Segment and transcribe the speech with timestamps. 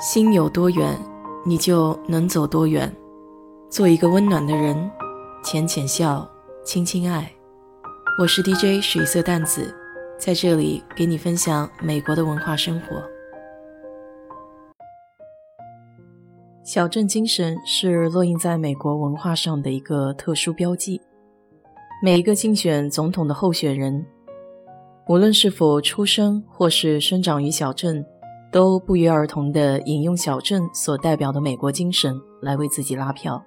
[0.00, 0.96] 心有多远，
[1.44, 2.94] 你就能走多远。
[3.68, 4.88] 做一个温暖的人，
[5.42, 6.24] 浅浅笑，
[6.64, 7.28] 轻轻爱。
[8.20, 9.74] 我是 DJ 水色淡子，
[10.16, 13.02] 在这里给你分享美国的文化生活。
[16.62, 21.00] 小镇精神是落印在美国文化上的一个特殊标记。
[22.00, 24.06] 每一个竞选总统的候选人，
[25.08, 28.06] 无论是否出生或是生长于小镇。
[28.50, 33.42] 都不约而同地引用小镇所代表的美国精神来为自己拉票。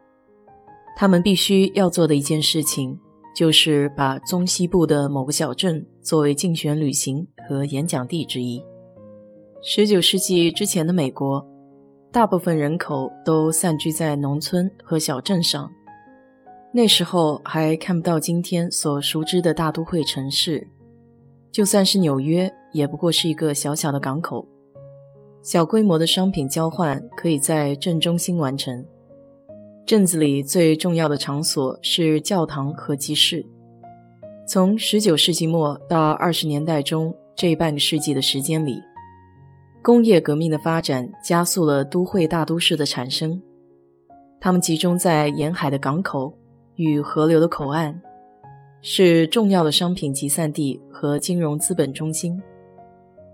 [0.95, 2.99] 他们必须要做的一件事情，
[3.35, 8.63] 就是把中西部的某个小镇作为竞选旅行和演讲地之一。
[9.63, 11.45] 十九世纪之前的美国，
[12.11, 15.71] 大部分人口都散居在农村和小镇上。
[16.73, 20.67] 那时候还看不到今天所熟知的大都会城市，
[21.51, 24.47] 就算是纽约，也不过是一个小小的港口。
[25.43, 28.85] 小规模的商品交换可以在镇中心完成。
[29.87, 33.43] 镇子里最重要的场所是教堂和集市。
[34.47, 38.79] 从19世纪末到20年代中这半个世纪的时间里，
[39.81, 43.41] 工业革命的发展加速了都会大都市的产生。
[44.39, 46.31] 它们集中在沿海的港口
[46.75, 47.99] 与河流的口岸，
[48.81, 52.39] 是重要的商品集散地和金融资本中心。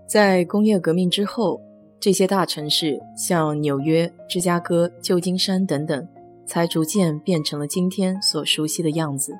[0.06, 1.60] 在工业革命之后，
[2.00, 6.08] 这些大城市，像纽约、芝加哥、旧金山等等，
[6.46, 9.32] 才逐渐变成了今天所熟悉的样子。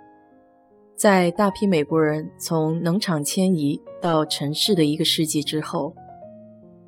[0.97, 5.95] 在大批美国人从农场迁移到城市的一个世纪之后，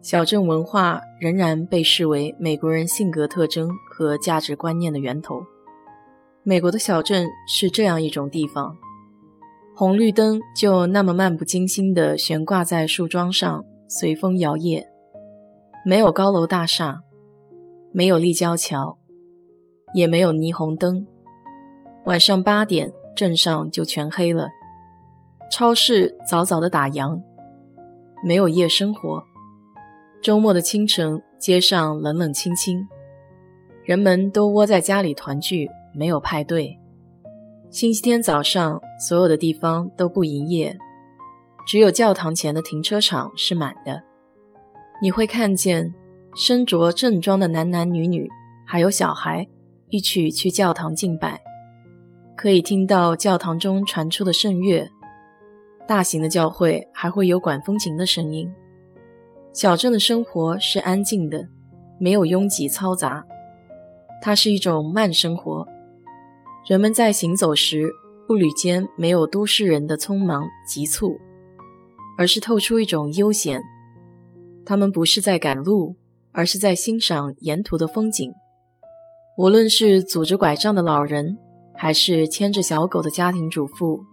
[0.03, 5.41] 小镇文化仍然被视为美国人性格特征和价值观念的源头。
[6.43, 8.77] 美国的小镇是这样一种地方：
[9.77, 14.90] 红绿灯就那么漫不经心地悬挂在树桩上，随风摇曳。
[15.83, 17.03] 没有高楼大厦，
[17.91, 18.99] 没有立交桥，
[19.95, 21.07] 也没有霓虹灯。
[22.05, 24.49] 晚上八点，镇上就全黑了。
[25.51, 27.23] 超市早早的打烊，
[28.23, 29.23] 没有夜生活。
[30.23, 32.87] 周末的清晨，街上冷冷清清，
[33.83, 36.79] 人们都窝在家里团聚，没有派对。
[37.71, 40.77] 星期天早上，所有的地方都不营业，
[41.67, 44.10] 只有教堂前的停车场是满的。
[45.03, 45.93] 你会看见
[46.35, 48.29] 身着正装的男男女女，
[48.67, 49.47] 还有小孩，
[49.89, 51.41] 一起去教堂敬拜。
[52.37, 54.89] 可以听到教堂中传出的圣乐。
[55.87, 58.51] 大型的教会还会有管风琴的声音。
[59.53, 61.49] 小镇的生活是安静的，
[61.99, 63.25] 没有拥挤嘈杂。
[64.23, 65.67] 它是一种慢生活。
[66.69, 67.91] 人们在行走时，
[68.29, 71.19] 步履间没有都市人的匆忙急促，
[72.17, 73.61] 而是透出一种悠闲。
[74.65, 75.97] 他们不是在赶路，
[76.33, 78.33] 而是在欣赏沿途的风景。
[79.37, 81.39] 无论是拄着拐杖的老人，
[81.75, 84.05] 还是牵着小狗的家庭主妇，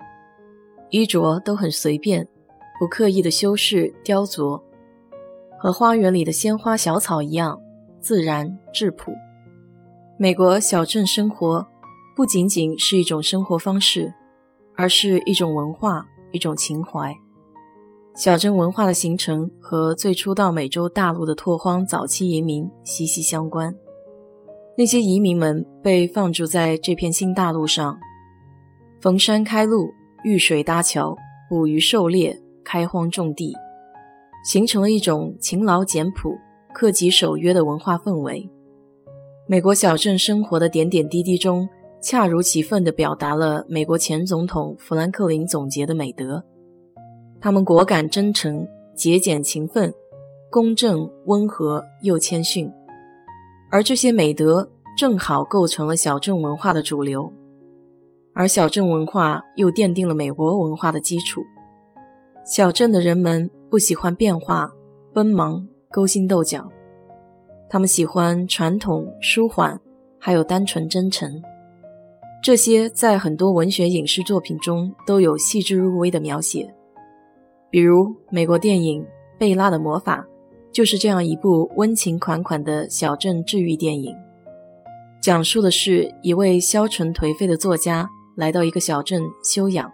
[0.89, 2.27] 衣着都很随便，
[2.79, 4.61] 不刻意的修饰雕琢，
[5.59, 7.59] 和花园里的鲜花小草一样
[7.99, 9.11] 自然质朴。
[10.17, 11.67] 美国小镇生活
[12.15, 14.13] 不仅仅是一种生活方式，
[14.75, 17.13] 而是一种文化，一种情怀。
[18.17, 23.71] 小镇文化的形成和最初到美洲大陆的拓荒早期移民息息相关。
[24.75, 27.95] 那些移民们被放逐在这片新大陆上，
[28.99, 29.91] 逢山开路，
[30.23, 31.15] 遇水搭桥，
[31.47, 33.53] 捕鱼狩猎，开荒种地，
[34.43, 36.35] 形成了一种勤劳简朴、
[36.73, 38.49] 克己守约的文化氛围。
[39.47, 41.69] 美国小镇生活的点点滴滴中，
[42.01, 46.43] 恰如其分地表达了美国前总统富兰克林总结的美德。
[47.39, 49.93] 他们果敢、真诚、节俭、勤奋、
[50.49, 52.71] 公正、温和又谦逊，
[53.71, 54.67] 而这些美德
[54.97, 57.31] 正好构成了小镇文化的主流，
[58.33, 61.43] 而小镇文化又奠定了美国文化的基础。
[62.45, 64.71] 小镇的人们不喜欢变化、
[65.13, 66.67] 奔忙、勾心斗角，
[67.69, 69.79] 他们喜欢传统、舒缓，
[70.17, 71.41] 还有单纯、真诚。
[72.41, 76.73] 这些在很多文学、影视作品中都有细致入微的描写。
[77.69, 79.03] 比如美国电影
[79.37, 80.21] 《贝拉的魔法》，
[80.71, 84.15] 就是这样一部温情款款的小镇治愈电影，
[85.21, 89.91] 讲述的是一位消沉颓废的作家来到一个小镇休养，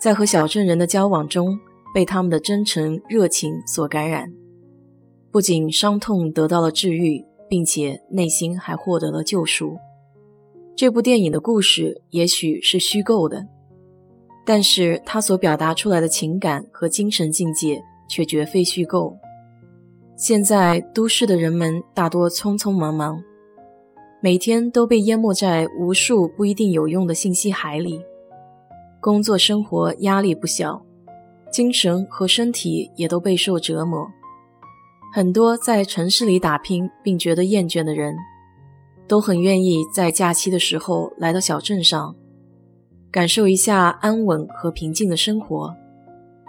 [0.00, 1.58] 在和小镇人的交往中，
[1.94, 4.32] 被他们的真诚热情所感染，
[5.32, 9.76] 不仅伤痛得到了治愈，并且内心还获得了救赎。
[10.76, 13.46] 这部电影的故事也许是虚构的。
[14.48, 17.78] 但是他所表达出来的情感和精神境界
[18.08, 19.14] 却绝非虚构。
[20.16, 23.22] 现在都市的人们大多匆匆忙忙，
[24.22, 28.00] 每天都被淹没在无数不一定有用的信息海里，
[29.02, 30.82] 工作生活压力不小，
[31.52, 34.08] 精神和身体也都备受折磨。
[35.12, 38.16] 很多在城市里打拼并觉得厌倦的人，
[39.06, 42.16] 都很愿意在假期的时候来到小镇上，
[43.10, 45.74] 感受一下安稳和平静的生活，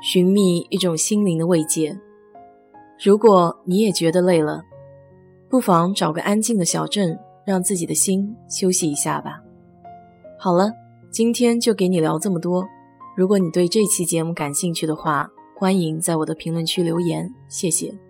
[0.02, 1.98] 寻觅一种心灵的慰藉。
[3.02, 4.62] 如果你也觉得累了，
[5.50, 9.42] 不妨找个安静的小镇，让自己的心休息一下吧。
[10.38, 10.72] 好了，
[11.10, 12.66] 今天就给你聊这么多。
[13.16, 18.09] 如果你对这期节目感兴趣的话，欢迎在我的评论区留言，谢谢。